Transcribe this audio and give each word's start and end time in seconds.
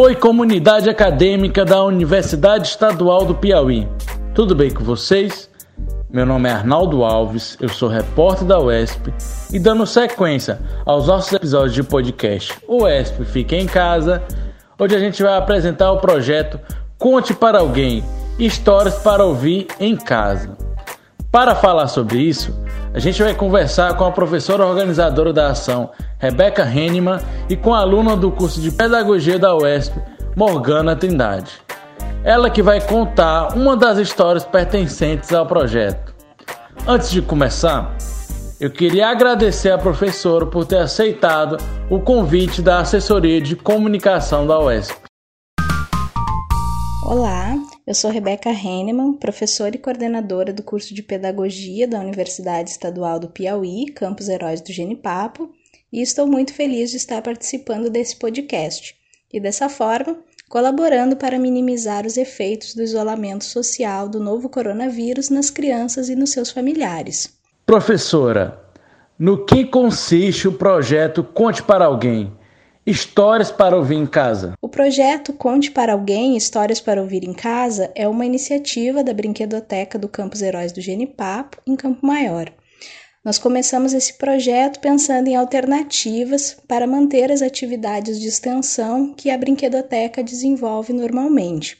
Oi, 0.00 0.14
comunidade 0.14 0.88
acadêmica 0.88 1.64
da 1.64 1.82
Universidade 1.82 2.68
Estadual 2.68 3.24
do 3.24 3.34
Piauí. 3.34 3.88
Tudo 4.32 4.54
bem 4.54 4.70
com 4.70 4.84
vocês? 4.84 5.50
Meu 6.08 6.24
nome 6.24 6.48
é 6.48 6.52
Arnaldo 6.52 7.02
Alves, 7.02 7.58
eu 7.60 7.68
sou 7.68 7.88
repórter 7.88 8.46
da 8.46 8.60
UESP 8.60 9.12
e 9.52 9.58
dando 9.58 9.84
sequência 9.84 10.60
aos 10.86 11.08
nossos 11.08 11.32
episódios 11.32 11.74
de 11.74 11.82
podcast 11.82 12.54
UESP 12.68 13.24
Fica 13.24 13.56
em 13.56 13.66
Casa, 13.66 14.22
onde 14.78 14.94
a 14.94 15.00
gente 15.00 15.20
vai 15.20 15.36
apresentar 15.36 15.90
o 15.90 15.98
projeto 15.98 16.60
Conte 16.96 17.34
para 17.34 17.58
Alguém 17.58 18.04
Histórias 18.38 19.00
para 19.00 19.24
Ouvir 19.24 19.66
em 19.80 19.96
Casa. 19.96 20.56
Para 21.28 21.56
falar 21.56 21.88
sobre 21.88 22.18
isso, 22.18 22.56
a 22.92 22.98
gente 22.98 23.22
vai 23.22 23.34
conversar 23.34 23.94
com 23.96 24.04
a 24.04 24.12
professora 24.12 24.66
organizadora 24.66 25.32
da 25.32 25.48
ação, 25.48 25.90
Rebeca 26.18 26.64
Henneman, 26.64 27.18
e 27.48 27.56
com 27.56 27.74
a 27.74 27.80
aluna 27.80 28.16
do 28.16 28.30
curso 28.30 28.60
de 28.60 28.70
Pedagogia 28.70 29.38
da 29.38 29.54
UESP, 29.54 30.00
Morgana 30.34 30.96
Trindade. 30.96 31.52
Ela 32.24 32.50
que 32.50 32.62
vai 32.62 32.80
contar 32.80 33.54
uma 33.54 33.76
das 33.76 33.98
histórias 33.98 34.44
pertencentes 34.44 35.32
ao 35.32 35.46
projeto. 35.46 36.14
Antes 36.86 37.10
de 37.10 37.20
começar, 37.20 37.94
eu 38.60 38.70
queria 38.70 39.08
agradecer 39.08 39.70
à 39.70 39.78
professora 39.78 40.46
por 40.46 40.64
ter 40.64 40.78
aceitado 40.78 41.58
o 41.88 42.00
convite 42.00 42.60
da 42.60 42.80
assessoria 42.80 43.40
de 43.40 43.54
comunicação 43.54 44.46
da 44.46 44.58
UESP. 44.58 44.96
Olá, 47.04 47.54
eu 47.88 47.94
sou 47.94 48.10
Rebeca 48.10 48.50
Henneman, 48.50 49.14
professora 49.14 49.74
e 49.74 49.78
coordenadora 49.78 50.52
do 50.52 50.62
curso 50.62 50.92
de 50.92 51.02
Pedagogia 51.02 51.88
da 51.88 51.98
Universidade 51.98 52.68
Estadual 52.68 53.18
do 53.18 53.30
Piauí, 53.30 53.86
Campus 53.86 54.28
Heróis 54.28 54.60
do 54.60 54.70
Genipapo, 54.70 55.48
e 55.90 56.02
estou 56.02 56.26
muito 56.26 56.52
feliz 56.52 56.90
de 56.90 56.98
estar 56.98 57.22
participando 57.22 57.88
desse 57.88 58.16
podcast 58.16 58.94
e, 59.32 59.40
dessa 59.40 59.70
forma, 59.70 60.18
colaborando 60.50 61.16
para 61.16 61.38
minimizar 61.38 62.04
os 62.04 62.18
efeitos 62.18 62.74
do 62.74 62.82
isolamento 62.82 63.46
social 63.46 64.06
do 64.06 64.20
novo 64.20 64.50
coronavírus 64.50 65.30
nas 65.30 65.48
crianças 65.48 66.10
e 66.10 66.14
nos 66.14 66.28
seus 66.28 66.50
familiares. 66.50 67.38
Professora, 67.64 68.62
no 69.18 69.46
que 69.46 69.64
consiste 69.64 70.46
o 70.46 70.52
projeto 70.52 71.24
Conte 71.24 71.62
para 71.62 71.86
Alguém? 71.86 72.37
Histórias 72.88 73.50
para 73.50 73.76
ouvir 73.76 73.96
em 73.96 74.06
casa. 74.06 74.54
O 74.62 74.66
projeto 74.66 75.34
Conte 75.34 75.70
para 75.70 75.92
Alguém 75.92 76.38
Histórias 76.38 76.80
para 76.80 77.02
Ouvir 77.02 77.22
em 77.22 77.34
Casa 77.34 77.92
é 77.94 78.08
uma 78.08 78.24
iniciativa 78.24 79.04
da 79.04 79.12
Brinquedoteca 79.12 79.98
do 79.98 80.08
Campus 80.08 80.40
Heróis 80.40 80.72
do 80.72 80.80
Genipapo, 80.80 81.58
em 81.66 81.76
Campo 81.76 82.06
Maior. 82.06 82.50
Nós 83.22 83.36
começamos 83.36 83.92
esse 83.92 84.16
projeto 84.16 84.80
pensando 84.80 85.28
em 85.28 85.36
alternativas 85.36 86.56
para 86.66 86.86
manter 86.86 87.30
as 87.30 87.42
atividades 87.42 88.18
de 88.18 88.26
extensão 88.26 89.12
que 89.12 89.28
a 89.28 89.36
Brinquedoteca 89.36 90.22
desenvolve 90.22 90.94
normalmente. 90.94 91.76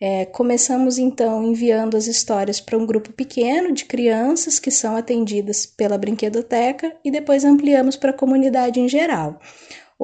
É, 0.00 0.24
começamos 0.24 0.98
então 0.98 1.44
enviando 1.44 1.96
as 1.96 2.08
histórias 2.08 2.60
para 2.60 2.76
um 2.76 2.84
grupo 2.84 3.12
pequeno 3.12 3.72
de 3.72 3.84
crianças 3.84 4.58
que 4.58 4.72
são 4.72 4.96
atendidas 4.96 5.64
pela 5.64 5.96
Brinquedoteca 5.96 6.92
e 7.04 7.10
depois 7.12 7.44
ampliamos 7.44 7.96
para 7.96 8.10
a 8.10 8.12
comunidade 8.12 8.80
em 8.80 8.88
geral. 8.88 9.38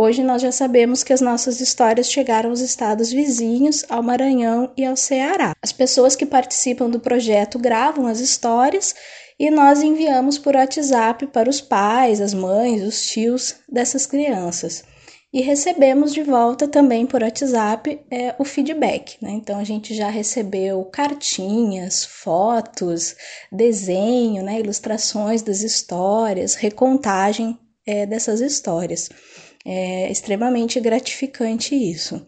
Hoje 0.02 0.22
nós 0.22 0.40
já 0.40 0.50
sabemos 0.50 1.04
que 1.04 1.12
as 1.12 1.20
nossas 1.20 1.60
histórias 1.60 2.10
chegaram 2.10 2.48
aos 2.48 2.60
estados 2.60 3.12
vizinhos, 3.12 3.84
ao 3.86 4.02
Maranhão 4.02 4.72
e 4.74 4.82
ao 4.82 4.96
Ceará. 4.96 5.54
As 5.60 5.72
pessoas 5.72 6.16
que 6.16 6.24
participam 6.24 6.88
do 6.88 6.98
projeto 6.98 7.58
gravam 7.58 8.06
as 8.06 8.18
histórias 8.18 8.94
e 9.38 9.50
nós 9.50 9.82
enviamos 9.82 10.38
por 10.38 10.56
WhatsApp 10.56 11.26
para 11.26 11.50
os 11.50 11.60
pais, 11.60 12.18
as 12.22 12.32
mães, 12.32 12.82
os 12.82 13.04
tios 13.04 13.56
dessas 13.68 14.06
crianças. 14.06 14.82
E 15.30 15.42
recebemos 15.42 16.14
de 16.14 16.22
volta 16.22 16.66
também 16.66 17.04
por 17.04 17.22
WhatsApp 17.22 18.00
é, 18.10 18.34
o 18.38 18.44
feedback. 18.44 19.18
Né? 19.20 19.32
Então 19.32 19.58
a 19.58 19.64
gente 19.64 19.94
já 19.94 20.08
recebeu 20.08 20.82
cartinhas, 20.86 22.06
fotos, 22.06 23.16
desenho, 23.52 24.42
né? 24.42 24.60
ilustrações 24.60 25.42
das 25.42 25.60
histórias, 25.60 26.54
recontagem 26.54 27.58
é, 27.86 28.06
dessas 28.06 28.40
histórias. 28.40 29.10
É 29.64 30.10
extremamente 30.10 30.80
gratificante 30.80 31.74
isso. 31.74 32.24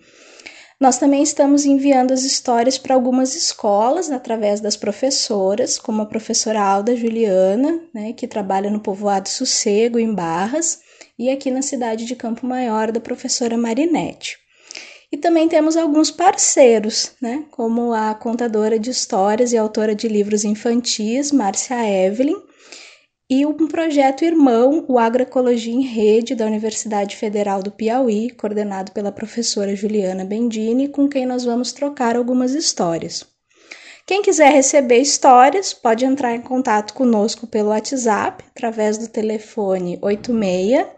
Nós 0.83 0.99
também 0.99 1.23
estamos 1.23 1.65
enviando 1.65 2.13
as 2.13 2.25
histórias 2.25 2.77
para 2.77 2.95
algumas 2.95 3.37
escolas 3.37 4.11
através 4.11 4.61
das 4.61 4.77
professoras, 4.77 5.79
como 5.79 6.03
a 6.03 6.07
professora 6.07 6.61
Alda 6.61 6.97
Juliana, 6.97 7.81
né, 7.95 8.13
que 8.13 8.27
trabalha 8.27 8.69
no 8.69 8.81
povoado 8.81 9.29
Sossego, 9.29 9.97
em 9.97 10.13
Barras, 10.13 10.81
e 11.17 11.31
aqui 11.31 11.53
na 11.53 11.63
cidade 11.63 12.05
de 12.05 12.17
Campo 12.17 12.45
Maior, 12.45 12.91
da 12.91 12.99
professora 12.99 13.57
Marinette. 13.57 14.37
E 15.13 15.17
também 15.17 15.47
temos 15.47 15.77
alguns 15.77 16.11
parceiros, 16.11 17.13
né, 17.23 17.45
como 17.53 17.93
a 17.93 18.13
contadora 18.15 18.77
de 18.77 18.91
histórias 18.91 19.53
e 19.53 19.57
autora 19.57 19.95
de 19.95 20.09
livros 20.09 20.43
infantis, 20.43 21.31
Márcia 21.31 21.89
Evelyn, 21.89 22.43
e 23.33 23.47
um 23.47 23.67
projeto 23.67 24.27
irmão, 24.27 24.85
o 24.87 24.99
Agroecologia 24.99 25.73
em 25.73 25.81
Rede, 25.81 26.35
da 26.35 26.45
Universidade 26.45 27.17
Federal 27.17 27.63
do 27.63 27.71
Piauí, 27.71 28.29
coordenado 28.29 28.93
pela 28.93 29.11
professora 29.11 29.75
Juliana 29.75 30.23
Bendini, 30.23 30.87
com 30.87 31.09
quem 31.09 31.25
nós 31.25 31.43
vamos 31.43 31.73
trocar 31.73 32.15
algumas 32.15 32.53
histórias. 32.53 33.25
Quem 34.07 34.21
quiser 34.21 34.53
receber 34.53 34.99
histórias, 34.99 35.73
pode 35.73 36.05
entrar 36.05 36.35
em 36.35 36.43
contato 36.43 36.93
conosco 36.93 37.47
pelo 37.47 37.71
WhatsApp, 37.71 38.45
através 38.55 38.99
do 38.99 39.09
telefone 39.09 39.99
86 40.03 40.89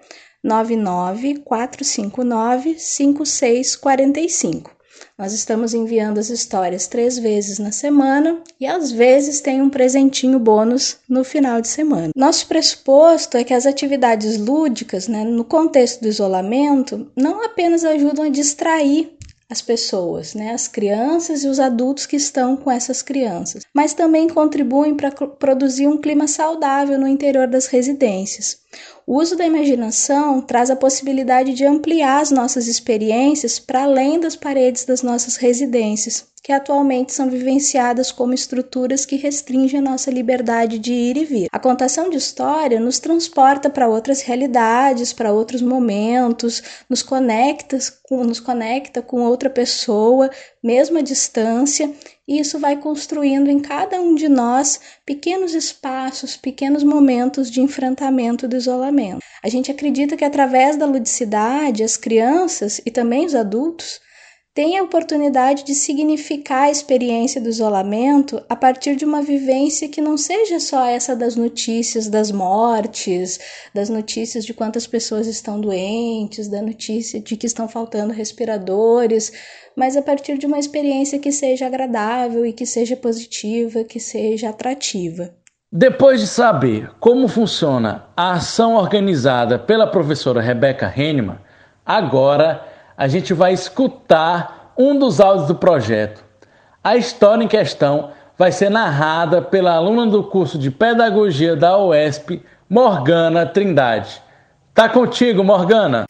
99 0.42 1.38
459 1.38 2.80
5645. 2.80 4.72
Nós 5.18 5.32
estamos 5.32 5.74
enviando 5.74 6.18
as 6.18 6.30
histórias 6.30 6.86
três 6.86 7.18
vezes 7.18 7.58
na 7.58 7.72
semana 7.72 8.40
e 8.60 8.66
às 8.66 8.90
vezes 8.90 9.40
tem 9.40 9.62
um 9.62 9.70
presentinho 9.70 10.38
bônus 10.38 10.98
no 11.08 11.24
final 11.24 11.60
de 11.60 11.68
semana. 11.68 12.10
Nosso 12.16 12.46
pressuposto 12.46 13.36
é 13.36 13.44
que 13.44 13.54
as 13.54 13.66
atividades 13.66 14.38
lúdicas, 14.38 15.08
né, 15.08 15.24
no 15.24 15.44
contexto 15.44 16.00
do 16.00 16.08
isolamento, 16.08 17.10
não 17.16 17.44
apenas 17.44 17.84
ajudam 17.84 18.24
a 18.24 18.28
distrair 18.28 19.14
as 19.48 19.60
pessoas, 19.60 20.34
né, 20.34 20.52
as 20.52 20.66
crianças 20.66 21.44
e 21.44 21.48
os 21.48 21.60
adultos 21.60 22.06
que 22.06 22.16
estão 22.16 22.56
com 22.56 22.70
essas 22.70 23.02
crianças, 23.02 23.62
mas 23.74 23.94
também 23.94 24.28
contribuem 24.28 24.96
para 24.96 25.10
produzir 25.10 25.86
um 25.86 25.98
clima 25.98 26.26
saudável 26.26 26.98
no 26.98 27.06
interior 27.06 27.46
das 27.46 27.66
residências. 27.66 28.58
O 29.06 29.18
uso 29.18 29.36
da 29.36 29.44
imaginação 29.44 30.40
traz 30.40 30.70
a 30.70 30.76
possibilidade 30.76 31.52
de 31.52 31.66
ampliar 31.66 32.22
as 32.22 32.30
nossas 32.30 32.66
experiências 32.66 33.58
para 33.58 33.82
além 33.82 34.18
das 34.18 34.34
paredes 34.34 34.86
das 34.86 35.02
nossas 35.02 35.36
residências, 35.36 36.26
que 36.42 36.52
atualmente 36.52 37.12
são 37.12 37.28
vivenciadas 37.28 38.10
como 38.10 38.32
estruturas 38.32 39.04
que 39.04 39.16
restringem 39.16 39.80
a 39.80 39.82
nossa 39.82 40.10
liberdade 40.10 40.78
de 40.78 40.92
ir 40.92 41.16
e 41.18 41.24
vir. 41.24 41.48
A 41.52 41.58
contação 41.58 42.08
de 42.08 42.16
história 42.16 42.80
nos 42.80 42.98
transporta 42.98 43.68
para 43.68 43.88
outras 43.88 44.22
realidades, 44.22 45.12
para 45.12 45.32
outros 45.32 45.60
momentos, 45.60 46.62
nos 46.88 47.02
conecta, 47.02 47.78
nos 48.10 48.40
conecta 48.40 49.02
com 49.02 49.22
outra 49.22 49.50
pessoa, 49.50 50.30
mesmo 50.62 50.98
à 50.98 51.02
distância, 51.02 51.90
e 52.26 52.38
isso 52.38 52.58
vai 52.58 52.76
construindo 52.76 53.50
em 53.50 53.60
cada 53.60 54.00
um 54.00 54.14
de 54.14 54.28
nós 54.28 54.80
pequenos 55.04 55.54
espaços, 55.54 56.36
pequenos 56.36 56.82
momentos 56.82 57.50
de 57.50 57.60
enfrentamento 57.60 58.48
do 58.48 58.56
isolamento. 58.56 59.20
A 59.42 59.48
gente 59.48 59.70
acredita 59.70 60.16
que 60.16 60.24
através 60.24 60.76
da 60.76 60.86
ludicidade, 60.86 61.82
as 61.82 61.96
crianças 61.96 62.80
e 62.84 62.90
também 62.90 63.26
os 63.26 63.34
adultos 63.34 64.00
têm 64.54 64.78
a 64.78 64.84
oportunidade 64.84 65.64
de 65.64 65.74
significar 65.74 66.68
a 66.68 66.70
experiência 66.70 67.40
do 67.40 67.48
isolamento 67.48 68.40
a 68.48 68.54
partir 68.54 68.94
de 68.94 69.04
uma 69.04 69.20
vivência 69.20 69.88
que 69.88 70.00
não 70.00 70.16
seja 70.16 70.60
só 70.60 70.86
essa 70.86 71.16
das 71.16 71.34
notícias 71.34 72.08
das 72.08 72.30
mortes, 72.30 73.40
das 73.74 73.88
notícias 73.88 74.44
de 74.44 74.54
quantas 74.54 74.86
pessoas 74.86 75.26
estão 75.26 75.60
doentes, 75.60 76.46
da 76.46 76.62
notícia 76.62 77.20
de 77.20 77.36
que 77.36 77.48
estão 77.48 77.66
faltando 77.66 78.12
respiradores, 78.12 79.32
mas 79.76 79.96
a 79.96 80.02
partir 80.02 80.38
de 80.38 80.46
uma 80.46 80.60
experiência 80.60 81.18
que 81.18 81.32
seja 81.32 81.66
agradável 81.66 82.46
e 82.46 82.52
que 82.52 82.64
seja 82.64 82.94
positiva, 82.94 83.82
que 83.82 83.98
seja 83.98 84.50
atrativa. 84.50 85.30
Depois 85.72 86.20
de 86.20 86.28
saber 86.28 86.92
como 87.00 87.26
funciona 87.26 88.04
a 88.16 88.34
ação 88.34 88.76
organizada 88.76 89.58
pela 89.58 89.88
professora 89.88 90.40
Rebeca 90.40 90.92
Henneman, 90.96 91.40
agora 91.84 92.73
a 92.96 93.08
gente 93.08 93.34
vai 93.34 93.52
escutar 93.52 94.72
um 94.76 94.98
dos 94.98 95.20
áudios 95.20 95.48
do 95.48 95.54
projeto. 95.54 96.24
A 96.82 96.96
história 96.96 97.42
em 97.42 97.48
questão 97.48 98.10
vai 98.38 98.52
ser 98.52 98.70
narrada 98.70 99.42
pela 99.42 99.72
aluna 99.72 100.06
do 100.06 100.24
curso 100.24 100.58
de 100.58 100.70
Pedagogia 100.70 101.56
da 101.56 101.78
UESP, 101.78 102.42
Morgana 102.68 103.46
Trindade. 103.46 104.22
Tá 104.72 104.88
contigo, 104.88 105.44
Morgana! 105.44 106.04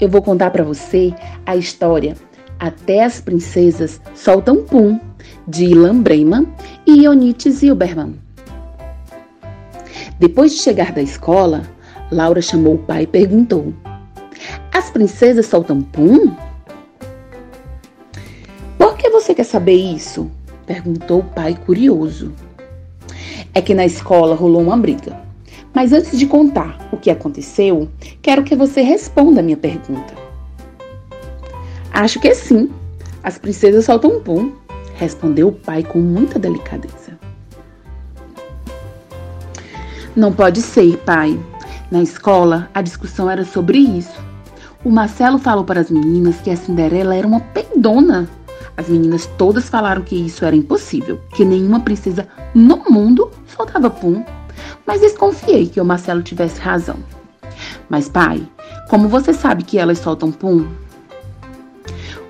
Eu 0.00 0.08
vou 0.08 0.20
contar 0.20 0.50
para 0.50 0.62
você 0.62 1.14
a 1.46 1.56
história 1.56 2.14
Até 2.58 3.04
as 3.04 3.20
Princesas 3.20 4.00
Soltam 4.14 4.64
Pum, 4.64 5.00
de 5.48 5.64
Ilan 5.64 6.02
Breiman 6.02 6.46
e 6.86 7.04
Ionite 7.04 7.50
Zilberman. 7.50 8.23
Depois 10.18 10.52
de 10.52 10.58
chegar 10.58 10.92
da 10.92 11.02
escola, 11.02 11.62
Laura 12.10 12.40
chamou 12.40 12.74
o 12.74 12.78
pai 12.78 13.02
e 13.02 13.06
perguntou: 13.06 13.74
As 14.72 14.90
princesas 14.90 15.46
soltam 15.46 15.82
pum? 15.82 16.34
Por 18.78 18.96
que 18.96 19.10
você 19.10 19.34
quer 19.34 19.44
saber 19.44 19.74
isso? 19.74 20.30
perguntou 20.66 21.20
o 21.20 21.24
pai 21.24 21.58
curioso. 21.66 22.32
É 23.52 23.60
que 23.60 23.74
na 23.74 23.84
escola 23.84 24.34
rolou 24.34 24.62
uma 24.62 24.76
briga. 24.76 25.20
Mas 25.72 25.92
antes 25.92 26.16
de 26.18 26.26
contar 26.26 26.88
o 26.92 26.96
que 26.96 27.10
aconteceu, 27.10 27.88
quero 28.22 28.44
que 28.44 28.54
você 28.54 28.80
responda 28.80 29.40
a 29.40 29.42
minha 29.42 29.56
pergunta. 29.56 30.14
Acho 31.92 32.20
que 32.20 32.32
sim. 32.34 32.70
As 33.22 33.38
princesas 33.38 33.84
soltam 33.84 34.18
um 34.18 34.20
pum, 34.20 34.52
respondeu 34.94 35.48
o 35.48 35.52
pai 35.52 35.82
com 35.82 35.98
muita 35.98 36.38
delicadeza. 36.38 37.03
Não 40.16 40.32
pode 40.32 40.62
ser, 40.62 40.96
pai. 40.98 41.36
Na 41.90 42.00
escola, 42.00 42.70
a 42.72 42.80
discussão 42.80 43.28
era 43.28 43.44
sobre 43.44 43.78
isso. 43.78 44.22
O 44.84 44.90
Marcelo 44.90 45.38
falou 45.38 45.64
para 45.64 45.80
as 45.80 45.90
meninas 45.90 46.40
que 46.40 46.50
a 46.50 46.56
Cinderela 46.56 47.16
era 47.16 47.26
uma 47.26 47.40
peidona. 47.40 48.28
As 48.76 48.88
meninas 48.88 49.26
todas 49.36 49.68
falaram 49.68 50.02
que 50.02 50.14
isso 50.14 50.44
era 50.44 50.54
impossível, 50.54 51.20
que 51.34 51.44
nenhuma 51.44 51.80
princesa 51.80 52.28
no 52.54 52.76
mundo 52.88 53.28
soltava 53.56 53.90
pum. 53.90 54.24
Mas 54.86 55.00
desconfiei 55.00 55.66
que 55.66 55.80
o 55.80 55.84
Marcelo 55.84 56.22
tivesse 56.22 56.60
razão. 56.60 56.96
Mas, 57.88 58.08
pai, 58.08 58.46
como 58.88 59.08
você 59.08 59.32
sabe 59.32 59.64
que 59.64 59.78
elas 59.78 59.98
soltam 59.98 60.30
pum? 60.30 60.68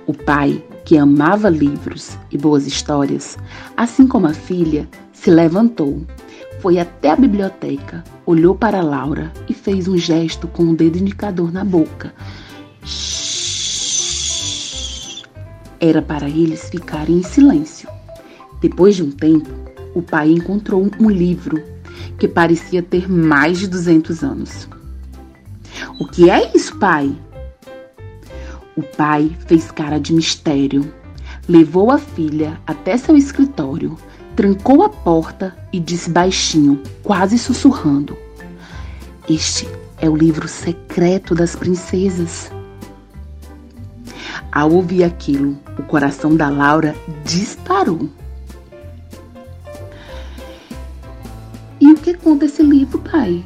O 0.07 0.13
pai, 0.13 0.63
que 0.85 0.97
amava 0.97 1.49
livros 1.49 2.17
e 2.31 2.37
boas 2.37 2.65
histórias, 2.65 3.37
assim 3.77 4.07
como 4.07 4.25
a 4.25 4.33
filha, 4.33 4.87
se 5.13 5.29
levantou, 5.29 6.01
foi 6.59 6.79
até 6.79 7.11
a 7.11 7.15
biblioteca, 7.15 8.03
olhou 8.25 8.55
para 8.55 8.81
Laura 8.81 9.31
e 9.47 9.53
fez 9.53 9.87
um 9.87 9.97
gesto 9.97 10.47
com 10.47 10.63
o 10.63 10.75
dedo 10.75 10.97
indicador 10.97 11.51
na 11.51 11.63
boca. 11.63 12.13
Era 15.79 16.01
para 16.01 16.27
eles 16.27 16.69
ficarem 16.69 17.17
em 17.17 17.23
silêncio. 17.23 17.89
Depois 18.61 18.95
de 18.95 19.03
um 19.03 19.11
tempo, 19.11 19.49
o 19.93 20.01
pai 20.01 20.31
encontrou 20.31 20.89
um 20.99 21.09
livro 21.09 21.61
que 22.17 22.27
parecia 22.27 22.81
ter 22.81 23.09
mais 23.09 23.59
de 23.59 23.67
200 23.67 24.23
anos. 24.23 24.67
O 25.99 26.07
que 26.07 26.29
é 26.29 26.55
isso, 26.55 26.77
pai? 26.77 27.15
O 28.75 28.81
pai 28.81 29.35
fez 29.47 29.71
cara 29.71 29.99
de 29.99 30.13
mistério. 30.13 30.91
Levou 31.47 31.91
a 31.91 31.97
filha 31.97 32.59
até 32.65 32.97
seu 32.97 33.15
escritório, 33.15 33.97
trancou 34.35 34.83
a 34.83 34.89
porta 34.89 35.55
e 35.71 35.79
disse 35.79 36.09
baixinho, 36.09 36.81
quase 37.01 37.37
sussurrando: 37.39 38.17
Este 39.29 39.67
é 39.99 40.09
o 40.09 40.15
livro 40.15 40.47
secreto 40.47 41.33
das 41.33 41.55
princesas. 41.55 42.51
Ao 44.51 44.71
ouvir 44.71 45.03
aquilo, 45.03 45.57
o 45.77 45.83
coração 45.83 46.35
da 46.35 46.49
Laura 46.49 46.95
disparou. 47.23 48.09
E 51.79 51.91
o 51.91 51.95
que 51.95 52.13
conta 52.13 52.45
esse 52.45 52.63
livro, 52.63 52.99
pai? 52.99 53.43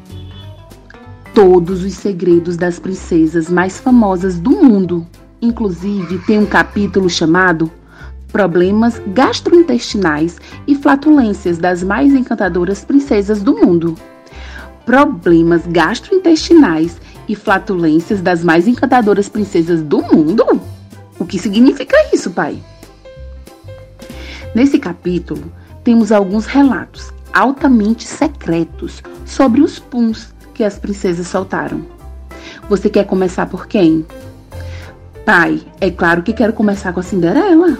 Todos 1.34 1.84
os 1.84 1.94
segredos 1.94 2.58
das 2.58 2.80
princesas 2.80 3.50
mais 3.50 3.80
famosas 3.80 4.38
do 4.38 4.52
mundo. 4.52 5.08
Inclusive, 5.42 6.20
tem 6.20 6.38
um 6.38 6.46
capítulo 6.46 7.10
chamado 7.10 7.72
problemas 8.32 9.02
gastrointestinais 9.08 10.38
e 10.68 10.76
flatulências 10.76 11.58
das 11.58 11.84
mais 11.84 12.14
encantadoras 12.14 12.84
princesas 12.86 13.42
do 13.42 13.54
mundo. 13.56 13.96
Problemas 14.86 15.62
gastrointestinais 15.68 16.98
e 17.28 17.36
flatulências 17.36 18.22
das 18.22 18.44
mais 18.44 18.68
encantadoras 18.68 19.30
princesas 19.30 19.82
do 19.82 20.02
mundo? 20.02 20.62
O 21.20 21.26
que 21.26 21.38
significa 21.38 21.96
isso, 22.14 22.32
pai? 22.32 22.58
Nesse 24.56 24.80
capítulo, 24.80 25.52
temos 25.84 26.12
alguns 26.12 26.46
relatos 26.46 27.12
altamente 27.34 28.08
secretos 28.08 29.04
sobre 29.26 29.62
os 29.62 29.78
puns 29.78 30.34
que 30.54 30.64
as 30.64 30.80
princesas 30.80 31.28
soltaram. 31.28 31.86
Você 32.68 32.90
quer 32.90 33.06
começar 33.06 33.46
por 33.46 33.68
quem? 33.68 34.06
Pai, 35.26 35.62
é 35.80 35.92
claro 35.92 36.24
que 36.24 36.34
quero 36.34 36.54
começar 36.54 36.92
com 36.92 37.00
a 37.00 37.04
Cinderela. 37.04 37.78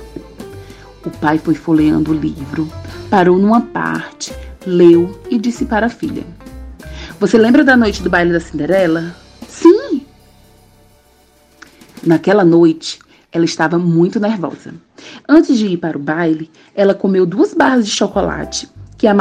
O 1.06 1.10
pai 1.10 1.38
foi 1.38 1.56
folheando 1.56 2.12
o 2.12 2.14
livro, 2.14 2.70
parou 3.10 3.38
numa 3.38 3.62
parte, 3.62 4.34
leu 4.66 5.20
e 5.30 5.38
disse 5.38 5.66
para 5.66 5.86
a 5.86 5.90
filha: 5.90 6.24
Você 7.20 7.38
lembra 7.38 7.64
da 7.64 7.78
noite 7.78 8.04
do 8.04 8.10
baile 8.10 8.34
da 8.34 8.40
Cinderela? 8.40 9.16
Sim! 9.48 10.06
Naquela 12.06 12.44
noite, 12.44 13.00
ela 13.32 13.46
estava 13.46 13.78
muito 13.78 14.20
nervosa. 14.20 14.74
Antes 15.28 15.58
de 15.58 15.68
ir 15.68 15.78
para 15.78 15.98
o 15.98 16.02
baile, 16.02 16.52
ela 16.76 16.94
comeu 16.94 17.26
duas 17.26 17.54
barras 17.54 17.86
de 17.86 17.92
chocolate 17.92 18.70
que 18.98 19.08
a, 19.08 19.16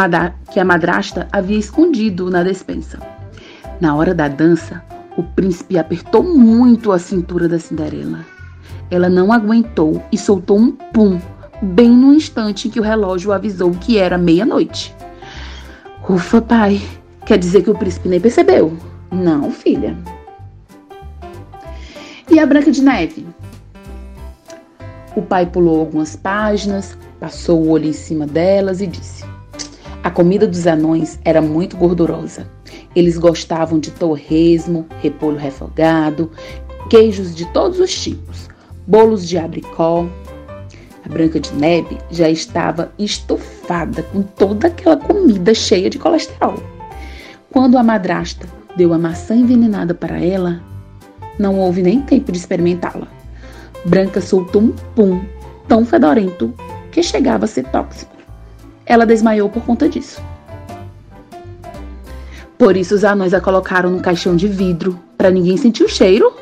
que 0.53 0.59
a 0.59 0.65
madrasta 0.65 1.29
havia 1.31 1.59
escondido 1.59 2.29
na 2.29 2.43
despensa. 2.43 2.99
Na 3.81 3.95
hora 3.95 4.13
da 4.13 4.27
dança, 4.27 4.83
o 5.17 5.23
príncipe 5.23 5.79
apertou 5.79 6.25
muito 6.25 6.91
a 6.91 6.99
cintura 6.99 7.49
da 7.49 7.61
Cinderela. 7.61 8.27
Ela 8.91 9.09
não 9.09 9.33
aguentou 9.33 10.03
e 10.11 10.19
soltou 10.19 10.59
um 10.59 10.73
pum 10.73 11.21
bem 11.63 11.91
no 11.91 12.15
instante 12.15 12.69
em 12.69 12.71
que 12.71 12.81
o 12.81 12.83
relógio 12.83 13.33
avisou 13.33 13.71
que 13.73 13.99
era 13.99 14.17
meia-noite. 14.17 14.95
Ufa, 16.09 16.41
pai, 16.41 16.81
quer 17.27 17.39
dizer 17.39 17.63
que 17.63 17.71
o 17.71 17.75
príncipe 17.75 18.09
nem 18.09 18.21
percebeu? 18.21 18.77
Não, 19.11 19.51
filha. 19.51 19.97
E 22.31 22.39
a 22.39 22.47
Branca 22.47 22.71
de 22.71 22.83
Neve? 22.83 23.27
O 25.17 25.23
pai 25.23 25.47
pulou 25.47 25.81
algumas 25.81 26.15
páginas, 26.15 26.97
passou 27.19 27.61
o 27.61 27.71
olho 27.71 27.87
em 27.87 27.93
cima 27.93 28.27
delas 28.27 28.81
e 28.81 28.87
disse: 28.87 29.25
A 30.03 30.11
comida 30.11 30.47
dos 30.47 30.67
anões 30.67 31.19
era 31.25 31.43
muito 31.43 31.77
gordurosa. 31.77 32.49
Eles 32.95 33.19
gostavam 33.19 33.79
de 33.79 33.91
torresmo, 33.91 34.87
repolho 35.03 35.37
refogado, 35.37 36.31
queijos 36.89 37.35
de 37.35 37.45
todos 37.53 37.81
os 37.81 37.95
tipos, 38.01 38.49
bolos 38.87 39.27
de 39.29 39.37
abricó, 39.37 40.07
Branca 41.09 41.41
de 41.41 41.53
Neve 41.55 41.99
já 42.11 42.29
estava 42.29 42.93
estufada 42.99 44.03
com 44.03 44.23
toda 44.23 44.69
aquela 44.69 44.97
comida 44.97 45.55
cheia 45.55 45.89
de 45.89 45.99
colesterol. 45.99 46.63
Quando 47.51 47.79
a 47.79 47.83
madrasta 47.83 48.47
deu 48.77 48.93
a 48.93 48.99
maçã 48.99 49.35
envenenada 49.35 49.95
para 49.95 50.23
ela, 50.23 50.61
não 51.39 51.59
houve 51.59 51.83
nem 51.83 52.03
tempo 52.03 52.31
de 52.31 52.39
experimentá-la. 52.39 53.09
Branca 53.85 54.21
soltou 54.21 54.63
um 54.63 54.73
pum 54.95 55.25
tão 55.67 55.85
fedorento 55.85 56.53
que 56.93 57.03
chegava 57.03 57.47
a 57.47 57.49
ser 57.49 57.65
tóxico. 57.65 58.17
Ela 58.85 59.07
desmaiou 59.07 59.49
por 59.49 59.63
conta 59.65 59.89
disso. 59.89 60.21
Por 62.59 62.77
isso 62.77 62.95
os 62.95 63.05
anões 63.05 63.33
a 63.33 63.41
colocaram 63.41 63.91
num 63.91 64.01
caixão 64.01 64.35
de 64.35 64.49
vidro, 64.49 64.99
para 65.17 65.31
ninguém 65.31 65.57
sentir 65.57 65.85
o 65.85 65.89
cheiro. 65.89 66.33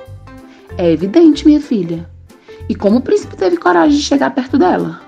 É 0.79 0.91
evidente, 0.91 1.47
minha 1.47 1.61
filha. 1.61 2.09
E 2.69 2.75
como 2.75 2.97
o 2.99 3.01
príncipe 3.01 3.37
teve 3.37 3.57
coragem 3.57 3.97
de 3.97 4.03
chegar 4.03 4.31
perto 4.31 4.59
dela? 4.59 5.01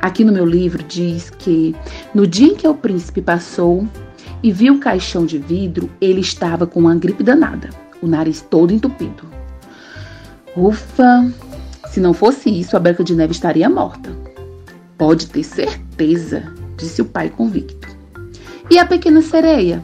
Aqui 0.00 0.24
no 0.24 0.32
meu 0.32 0.44
livro 0.44 0.82
diz 0.82 1.30
que 1.30 1.74
no 2.12 2.26
dia 2.26 2.48
em 2.48 2.56
que 2.56 2.66
o 2.66 2.74
príncipe 2.74 3.22
passou 3.22 3.86
e 4.42 4.50
viu 4.50 4.74
o 4.74 4.80
caixão 4.80 5.24
de 5.24 5.38
vidro, 5.38 5.88
ele 6.00 6.20
estava 6.20 6.66
com 6.66 6.80
uma 6.80 6.94
gripe 6.94 7.22
danada, 7.22 7.70
o 8.02 8.06
nariz 8.06 8.40
todo 8.40 8.72
entupido. 8.72 9.24
Ufa! 10.56 11.32
Se 11.88 12.00
não 12.00 12.12
fosse 12.12 12.50
isso, 12.50 12.76
a 12.76 12.80
Branca 12.80 13.04
de 13.04 13.14
Neve 13.14 13.32
estaria 13.32 13.68
morta. 13.68 14.10
Pode 14.98 15.26
ter 15.28 15.44
certeza, 15.44 16.52
disse 16.76 17.02
o 17.02 17.04
pai 17.04 17.30
convicto. 17.30 17.88
E 18.70 18.78
a 18.78 18.86
pequena 18.86 19.20
sereia? 19.20 19.82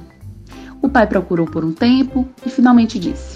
O 0.81 0.89
pai 0.89 1.07
procurou 1.07 1.47
por 1.47 1.65
um 1.65 1.73
tempo 1.73 2.27
e 2.47 2.49
finalmente 2.49 2.99
disse: 2.99 3.28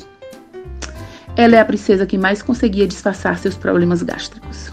ela 1.42 1.56
é 1.56 1.60
a 1.60 1.64
princesa 1.64 2.06
que 2.06 2.16
mais 2.16 2.40
conseguia 2.40 2.86
disfarçar 2.86 3.38
seus 3.38 3.54
problemas 3.54 4.02
gástricos. 4.02 4.70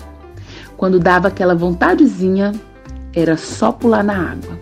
Quando 0.78 1.00
dava 1.00 1.28
aquela 1.28 1.56
vontadezinha, 1.56 2.54
era 3.14 3.36
só 3.36 3.72
pular 3.72 4.04
na 4.04 4.32
água. 4.32 4.58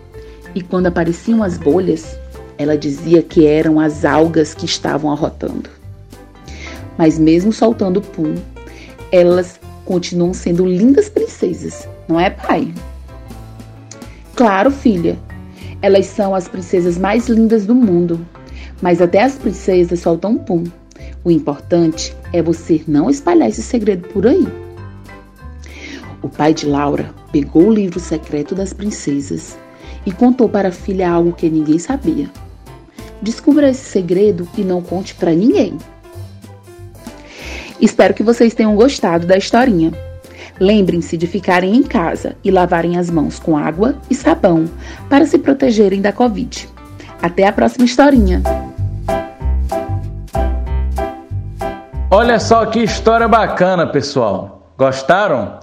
E 0.54 0.62
quando 0.62 0.86
apareciam 0.86 1.42
as 1.42 1.58
bolhas, 1.58 2.18
ela 2.56 2.76
dizia 2.76 3.22
que 3.22 3.46
eram 3.46 3.78
as 3.78 4.04
algas 4.04 4.54
que 4.54 4.64
estavam 4.64 5.12
arrotando. 5.12 5.70
Mas 6.96 7.18
mesmo 7.18 7.52
soltando 7.52 8.00
pum, 8.00 8.34
elas 9.12 9.60
continuam 9.84 10.34
sendo 10.34 10.66
lindas 10.66 11.08
princesas, 11.08 11.88
não 12.08 12.18
é, 12.18 12.30
pai? 12.30 12.72
Claro, 14.34 14.70
filha. 14.70 15.18
Elas 15.80 16.06
são 16.06 16.34
as 16.34 16.48
princesas 16.48 16.98
mais 16.98 17.28
lindas 17.28 17.66
do 17.66 17.74
mundo. 17.74 18.26
Mas 18.80 19.00
até 19.00 19.22
as 19.22 19.34
princesas 19.36 20.00
soltam 20.00 20.36
pum. 20.36 20.64
O 21.24 21.30
importante 21.30 22.14
é 22.32 22.42
você 22.42 22.82
não 22.86 23.10
espalhar 23.10 23.48
esse 23.48 23.62
segredo 23.62 24.08
por 24.08 24.26
aí. 24.26 24.46
O 26.22 26.28
pai 26.28 26.52
de 26.52 26.66
Laura 26.66 27.14
pegou 27.30 27.66
o 27.66 27.72
livro 27.72 28.00
secreto 28.00 28.54
das 28.54 28.72
princesas 28.72 29.56
e 30.04 30.12
contou 30.12 30.48
para 30.48 30.68
a 30.68 30.72
filha 30.72 31.10
algo 31.10 31.32
que 31.32 31.48
ninguém 31.48 31.78
sabia. 31.78 32.30
Descubra 33.20 33.70
esse 33.70 33.84
segredo 33.84 34.48
e 34.56 34.62
não 34.62 34.80
conte 34.80 35.14
para 35.14 35.32
ninguém. 35.32 35.76
Espero 37.80 38.14
que 38.14 38.22
vocês 38.22 38.54
tenham 38.54 38.74
gostado 38.74 39.26
da 39.26 39.36
historinha. 39.36 39.92
Lembrem-se 40.58 41.16
de 41.16 41.26
ficarem 41.26 41.76
em 41.76 41.82
casa 41.82 42.36
e 42.42 42.50
lavarem 42.50 42.96
as 42.96 43.08
mãos 43.08 43.38
com 43.38 43.56
água 43.56 43.96
e 44.10 44.14
sabão 44.14 44.68
para 45.08 45.26
se 45.26 45.38
protegerem 45.38 46.00
da 46.00 46.12
Covid. 46.12 46.68
Até 47.22 47.46
a 47.46 47.52
próxima 47.52 47.84
historinha! 47.84 48.67
Olha 52.10 52.40
só 52.40 52.64
que 52.64 52.78
história 52.82 53.28
bacana, 53.28 53.86
pessoal. 53.86 54.72
Gostaram? 54.78 55.60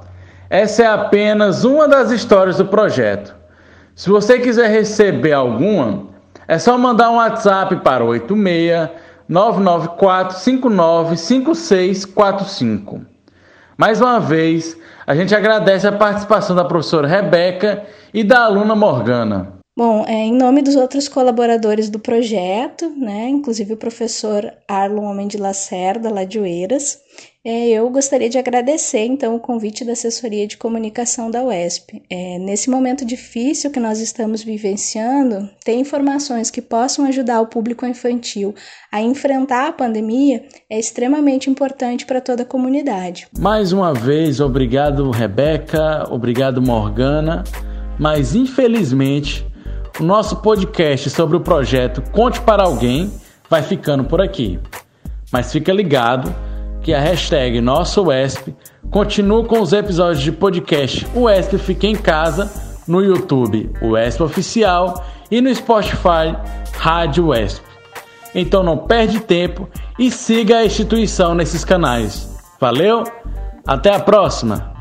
Essa 0.47 0.83
é 0.83 0.85
apenas 0.85 1.65
uma 1.65 1.87
das 1.87 2.11
histórias 2.11 2.57
do 2.57 2.65
projeto. 2.65 3.35
Se 3.95 4.11
você 4.11 4.37
quiser 4.37 4.69
receber 4.69 5.33
alguma, 5.33 6.03
é 6.47 6.59
só 6.59 6.77
mandar 6.77 7.09
um 7.09 7.15
WhatsApp 7.15 7.77
para 7.77 8.05
86 8.05 8.91
994 9.27 10.37
59 10.37 11.17
5645. 11.17 13.01
Mais 13.75 13.99
uma 13.99 14.19
vez, 14.19 14.77
a 15.07 15.15
gente 15.15 15.33
agradece 15.33 15.87
a 15.87 15.91
participação 15.91 16.55
da 16.55 16.63
professora 16.63 17.07
Rebeca 17.07 17.87
e 18.13 18.23
da 18.23 18.43
aluna 18.43 18.75
Morgana. 18.75 19.55
Bom, 19.77 20.05
é, 20.07 20.13
em 20.13 20.33
nome 20.33 20.61
dos 20.61 20.77
outros 20.77 21.09
colaboradores 21.09 21.89
do 21.89 21.99
projeto, 21.99 22.89
né, 22.91 23.27
inclusive 23.27 23.73
o 23.73 23.77
professor 23.77 24.53
Arlon 24.65 25.03
Homem 25.03 25.27
de 25.27 25.35
Lacerda, 25.35 26.09
lá 26.09 26.23
de 26.23 26.39
Oeiras, 26.39 26.99
é, 27.43 27.71
eu 27.71 27.89
gostaria 27.89 28.29
de 28.29 28.37
agradecer, 28.37 29.05
então, 29.05 29.35
o 29.35 29.39
convite 29.39 29.83
da 29.83 29.91
assessoria 29.91 30.47
de 30.47 30.55
comunicação 30.55 31.29
da 31.29 31.43
UESP. 31.43 32.01
É, 32.09 32.39
nesse 32.39 32.69
momento 32.69 33.05
difícil 33.05 33.69
que 33.69 33.79
nós 33.79 33.99
estamos 33.99 34.41
vivenciando, 34.41 35.49
ter 35.65 35.75
informações 35.75 36.49
que 36.49 36.61
possam 36.61 37.03
ajudar 37.05 37.41
o 37.41 37.47
público 37.47 37.85
infantil 37.85 38.55
a 38.89 39.01
enfrentar 39.01 39.67
a 39.67 39.73
pandemia 39.73 40.45
é 40.69 40.79
extremamente 40.79 41.49
importante 41.49 42.05
para 42.05 42.21
toda 42.21 42.43
a 42.43 42.45
comunidade. 42.45 43.27
Mais 43.37 43.73
uma 43.73 43.93
vez, 43.93 44.39
obrigado, 44.39 45.11
Rebeca, 45.11 46.07
obrigado, 46.09 46.61
Morgana, 46.61 47.43
mas 47.99 48.33
infelizmente 48.33 49.45
o 49.99 50.03
nosso 50.03 50.37
podcast 50.37 51.09
sobre 51.09 51.37
o 51.37 51.41
projeto 51.41 52.01
Conte 52.11 52.41
para 52.41 52.63
Alguém 52.63 53.11
vai 53.49 53.61
ficando 53.61 54.03
por 54.03 54.21
aqui. 54.21 54.59
Mas 55.31 55.51
fica 55.51 55.71
ligado 55.71 56.33
que 56.81 56.93
a 56.93 56.99
hashtag 56.99 57.61
Nosso 57.61 58.03
UESP 58.03 58.55
continua 58.91 59.43
com 59.45 59.59
os 59.61 59.73
episódios 59.73 60.23
de 60.23 60.31
podcast 60.31 61.07
UESP 61.15 61.57
Fica 61.57 61.87
em 61.87 61.95
Casa 61.95 62.51
no 62.87 63.03
YouTube 63.03 63.71
UESP 63.81 64.23
Oficial 64.23 65.03
e 65.31 65.41
no 65.41 65.53
Spotify 65.53 66.35
Rádio 66.77 67.27
UESP. 67.27 67.65
Então 68.33 68.63
não 68.63 68.77
perde 68.77 69.19
tempo 69.21 69.69
e 69.97 70.11
siga 70.11 70.57
a 70.57 70.65
instituição 70.65 71.33
nesses 71.33 71.63
canais. 71.63 72.37
Valeu? 72.59 73.03
Até 73.65 73.95
a 73.95 73.99
próxima! 73.99 74.74